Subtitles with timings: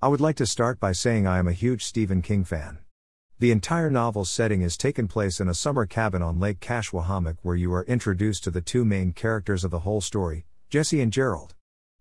[0.00, 2.78] I would like to start by saying I am a huge Stephen King fan.
[3.40, 7.56] The entire novel's setting is taken place in a summer cabin on Lake Kashwakamak where
[7.56, 11.56] you are introduced to the two main characters of the whole story, Jessie and Gerald.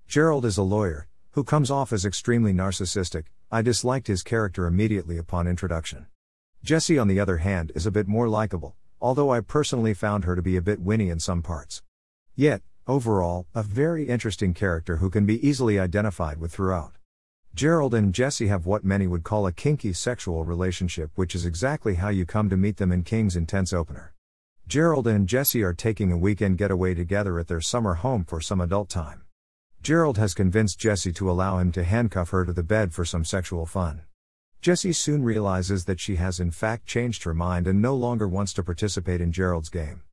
[0.08, 5.18] Gerald is a lawyer, who comes off as extremely narcissistic, I disliked his character immediately
[5.18, 6.06] upon introduction.
[6.64, 10.36] Jessie, on the other hand, is a bit more likable, although I personally found her
[10.36, 11.82] to be a bit whinny in some parts.
[12.36, 16.97] Yet, overall, a very interesting character who can be easily identified with throughout.
[17.58, 21.96] Gerald and Jessie have what many would call a kinky sexual relationship, which is exactly
[21.96, 24.14] how you come to meet them in King's intense opener.
[24.68, 28.62] Gerald and Jessie are taking a weekend getaway together at their summer home for some
[28.62, 29.24] adult time.
[29.82, 33.26] Gerald has convinced Jessie to allow him to handcuff her to the bed for some
[33.26, 34.04] sexual fun.
[34.62, 38.54] Jessie soon realizes that she has in fact changed her mind and no longer wants
[38.54, 40.04] to participate in Gerald's game.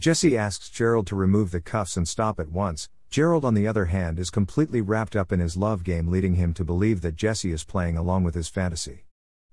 [0.00, 2.88] Jessie asks Gerald to remove the cuffs and stop at once.
[3.10, 6.52] Gerald, on the other hand, is completely wrapped up in his love game, leading him
[6.54, 9.04] to believe that Jessie is playing along with his fantasy.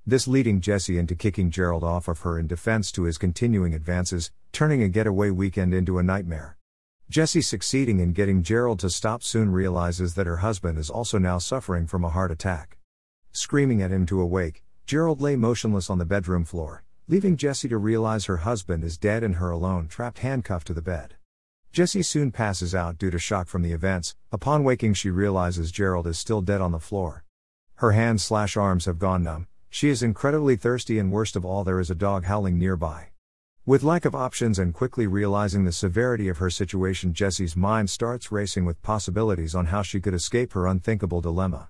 [0.05, 4.31] This leading Jessie into kicking Gerald off of her in defense to his continuing advances,
[4.51, 6.57] turning a getaway weekend into a nightmare.
[7.09, 11.37] Jessie succeeding in getting Gerald to stop soon realizes that her husband is also now
[11.37, 12.79] suffering from a heart attack.
[13.31, 17.77] Screaming at him to awake, Gerald lay motionless on the bedroom floor, leaving Jessie to
[17.77, 21.15] realize her husband is dead and her alone trapped handcuffed to the bed.
[21.73, 24.15] Jessie soon passes out due to shock from the events.
[24.31, 27.23] Upon waking, she realizes Gerald is still dead on the floor.
[27.77, 29.47] Her hands slash arms have gone numb.
[29.71, 33.07] She is incredibly thirsty, and worst of all, there is a dog howling nearby.
[33.65, 38.31] With lack of options and quickly realizing the severity of her situation, Jessie's mind starts
[38.31, 41.69] racing with possibilities on how she could escape her unthinkable dilemma.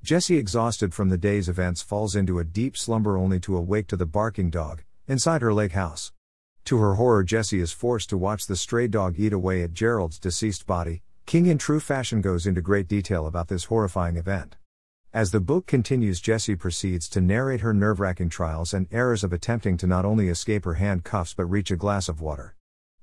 [0.00, 3.96] Jessie, exhausted from the day's events, falls into a deep slumber only to awake to
[3.96, 6.12] the barking dog inside her lake house.
[6.64, 10.18] To her horror, Jesse is forced to watch the stray dog eat away at Gerald's
[10.18, 11.02] deceased body.
[11.26, 14.56] King, in true fashion, goes into great detail about this horrifying event.
[15.12, 19.32] As the book continues, Jessie proceeds to narrate her nerve wracking trials and errors of
[19.32, 22.54] attempting to not only escape her handcuffs but reach a glass of water.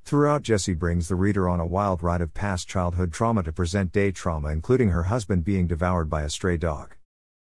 [0.05, 3.91] Throughout, Jessie brings the reader on a wild ride of past childhood trauma to present
[3.91, 6.95] day trauma, including her husband being devoured by a stray dog.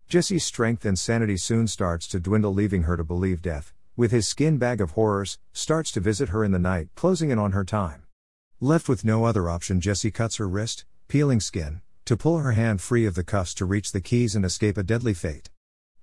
[0.07, 4.28] Jessie's strength and sanity soon starts to dwindle, leaving her to believe death, with his
[4.28, 7.64] skin bag of horrors, starts to visit her in the night, closing in on her
[7.64, 8.04] time.
[8.59, 12.82] Left with no other option, Jessie cuts her wrist, peeling skin, to pull her hand
[12.82, 15.50] free of the cuffs to reach the keys and escape a deadly fate.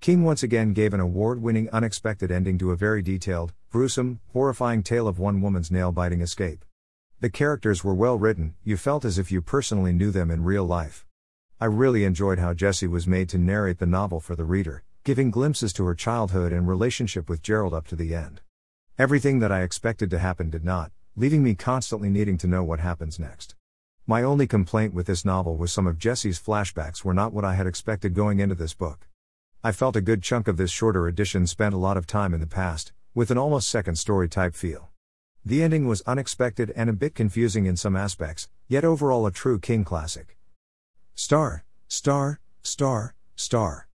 [0.00, 4.82] King once again gave an award winning, unexpected ending to a very detailed, gruesome, horrifying
[4.82, 6.64] tale of one woman's nail biting escape.
[7.20, 10.64] The characters were well written, you felt as if you personally knew them in real
[10.64, 11.06] life.
[11.60, 15.32] I really enjoyed how Jessie was made to narrate the novel for the reader, giving
[15.32, 18.40] glimpses to her childhood and relationship with Gerald up to the end.
[18.96, 22.78] Everything that I expected to happen did not, leaving me constantly needing to know what
[22.78, 23.56] happens next.
[24.06, 27.54] My only complaint with this novel was some of Jessie's flashbacks were not what I
[27.54, 29.08] had expected going into this book.
[29.64, 32.38] I felt a good chunk of this shorter edition spent a lot of time in
[32.38, 34.90] the past, with an almost second story type feel.
[35.44, 39.58] The ending was unexpected and a bit confusing in some aspects, yet overall a true
[39.58, 40.38] King classic.
[41.16, 43.89] Star, star, star, star.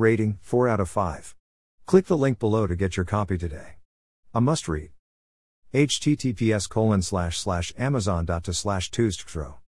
[0.00, 1.36] Rating 4 out of 5.
[1.84, 3.74] Click the link below to get your copy today.
[4.32, 4.92] A must read
[5.74, 7.70] https colon slash slash
[8.54, 8.90] slash